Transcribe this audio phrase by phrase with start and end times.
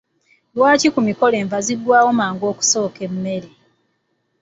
[0.55, 3.49] Lwaki ku mikolo enva ziggwaawo mangu okusooka emmere.